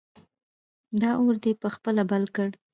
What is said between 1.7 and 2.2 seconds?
خپله